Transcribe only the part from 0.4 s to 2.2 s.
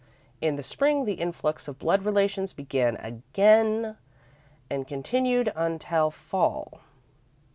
In the Spring, the influx of blood